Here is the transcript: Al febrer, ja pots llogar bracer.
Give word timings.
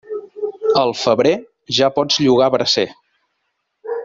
Al 0.83 0.93
febrer, 1.01 1.33
ja 1.81 1.91
pots 1.99 2.19
llogar 2.25 2.49
bracer. 2.57 2.87